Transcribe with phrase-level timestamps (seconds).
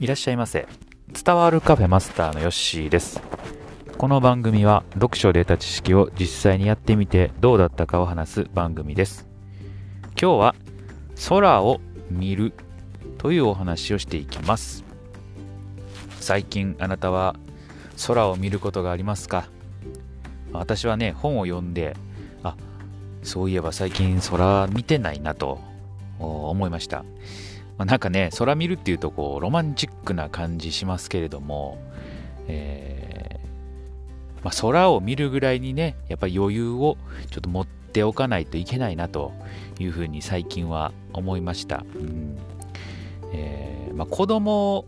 [0.00, 0.66] いらっしゃいませ。
[1.12, 3.20] 伝わるカフェマスターのヨッシーです。
[3.98, 9.28] この番組は読書で得た知識を実際にやってみてどうだったかを話す番組です。
[10.18, 10.54] 今日は
[11.28, 12.54] 空を見る
[13.18, 14.84] というお話をしていきます。
[16.18, 17.36] 最近あなたは
[18.06, 19.48] 空を見ることがありますか？
[20.54, 21.94] 私はね本を読んで
[22.42, 22.56] あ
[23.22, 25.60] そういえば最近空見てないなと
[26.18, 27.04] 思いました。
[27.80, 31.78] まあ、なんかね、空見るっていうとこう、ロマンチックな感じしますけれども、
[32.46, 36.98] えー、まあ、空を見るぐらいにね、やっぱり余裕を
[37.30, 39.32] ちょっと持っておかないといけないなと
[39.78, 41.86] いうふうに最近は思いました。
[41.94, 42.36] うん
[43.32, 44.84] えーまあ、子供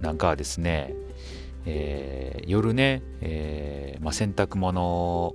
[0.00, 0.94] なんかはですね、
[1.66, 5.34] えー、夜ね、えーまあ、洗濯物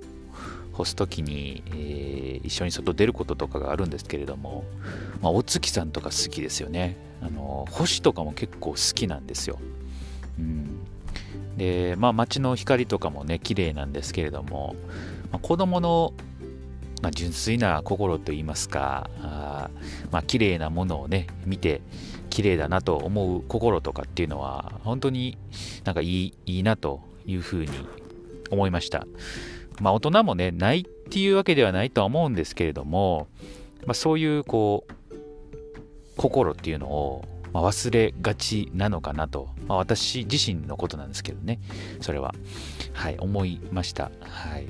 [0.78, 4.64] 干す時に、えー、一緒に外出ることとかがあるんですけれども、
[5.20, 6.96] まあ、お月さんとか好きですよね。
[7.20, 9.58] あの星とかも結構好きなんですよ、
[10.38, 10.78] うん、
[11.56, 14.76] でまあ街の光とかもね綺麗なんですけれども、
[15.32, 16.14] まあ、子供の
[17.00, 19.70] まあ、純粋な心といいますかあ
[20.10, 21.80] まあ綺麗なものをね見て
[22.28, 25.38] 綺麗だなと思う心とかっていうのは本当に
[25.84, 27.70] なんかいいいいなというふうに
[28.50, 29.06] 思いました。
[29.80, 33.28] まあ大人もね、ないっていうわけではないとは思うんですけれども、
[33.86, 35.14] まあ、そういうこう、
[36.16, 41.60] 心っていうのを、ま忘れがちなのかなと、まあ、私自身のことなんですけどね、
[42.00, 42.34] それは、
[42.92, 44.10] はい、思いました。
[44.20, 44.66] はい。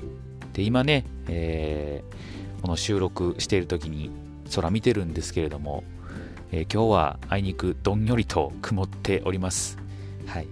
[0.53, 4.11] で、今ね、えー、この収録している時に
[4.55, 5.83] 空見てるんですけれども、
[6.51, 9.77] えー、今日はあいにくどんよりと曇っております。
[10.25, 10.47] はい。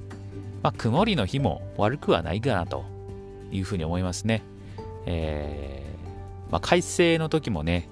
[0.64, 2.97] まあ、曇りの日も悪くはないかなと
[3.52, 4.44] いうふうに思いますね。
[5.06, 7.90] えー、まあ、快晴の時もね、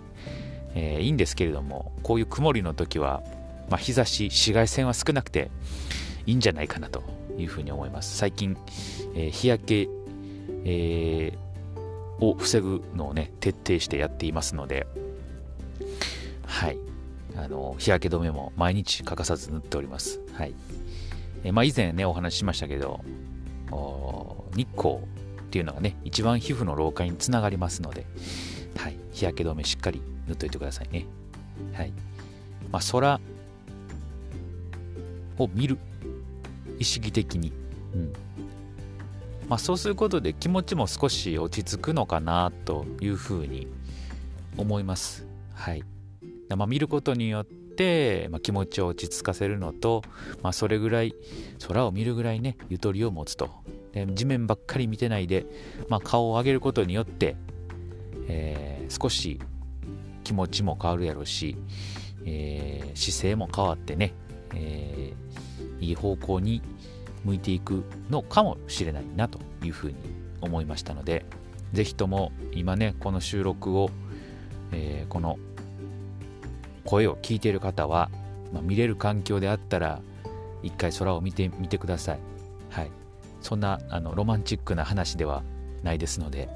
[0.76, 3.24] えー、いいんですけれども、こういう曇りの時は、
[3.70, 5.50] まあ、日差し、紫外線は少なくて
[6.26, 7.04] いいんじゃないかなと
[7.38, 8.18] いうふうに思います。
[8.18, 8.58] 最近、
[9.16, 9.90] えー、日焼け、
[10.66, 14.86] えー、を防ぐのをね、徹底してやっていますので、
[16.46, 16.78] はい。
[17.38, 20.22] あの、日焼け止めも毎日欠かさず塗っております。
[20.34, 20.54] はい。
[21.44, 23.02] えー、まあ、以前ね、お話ししましたけど、
[24.56, 25.00] 日光
[25.56, 28.06] っていうのがね、一番皮膚の老化につながりますので、
[28.76, 31.06] はい、日焼け止めしっかり塗っといてくださいね。
[31.72, 31.94] はい。
[32.70, 33.22] まあ、空
[35.38, 35.78] を見る。
[36.78, 37.54] 意識的に。
[37.94, 38.14] うん。
[39.48, 43.70] まあ、そうすることで気持ちも少し落ち着くのかなというふうに
[44.58, 45.26] 思います。
[45.54, 45.86] はい。
[46.54, 50.02] まあ、見ることによって、まあ、気持ちを落ち着かせるのと、
[50.44, 51.16] まあ、それぐらい
[51.66, 53.52] 空を見るぐらいねゆとりを持つと
[53.96, 55.46] で地面ばっかり見てないで、
[55.88, 57.38] まあ、顔を上げることによって、
[58.28, 59.40] えー、少し
[60.26, 61.56] 気持ちも変わるやろうし、
[62.26, 64.14] えー、姿勢も変わってね、
[64.54, 66.62] えー、いい方向に
[67.24, 69.96] 向いていくのかもしれないなというふうに
[70.42, 71.26] 思いましたので
[71.72, 73.90] 是非とも今ねこの収録を、
[74.72, 75.40] え、この
[76.84, 78.12] 声を聞いている方は、
[78.54, 80.02] まあ、見れる環境であったら
[80.64, 82.20] 一回空を見てみてください。
[82.70, 82.92] はい、
[83.46, 85.44] そんなあのロマンチックな話では
[85.84, 86.50] ないですので、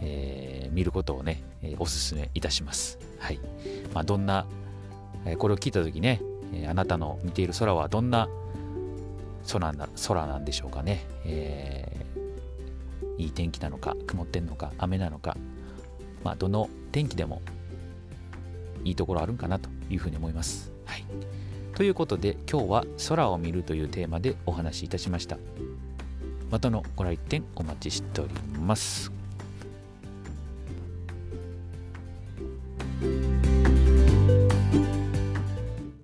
[0.00, 2.98] えー、見ることをね、え、おすすめいたします。
[3.20, 3.38] はい。
[3.94, 4.44] まあ、どんな、
[5.24, 6.20] え、これを聞いた時ね、
[6.52, 8.28] えあなたの見ている空はどんな
[9.52, 11.06] 空な空なんでしょうかね。
[11.24, 12.06] え
[13.18, 15.36] いい天気なのか、曇ってんのか、雨なのか、
[16.24, 17.40] まあ、どの天気でも
[18.82, 20.72] いいところあるんかなというふうに思います。
[20.86, 21.04] はい。
[21.76, 25.38] ということで今日は空を見るというテーマでお話しいたしました。
[26.52, 29.21] またのご来店お待ちしております。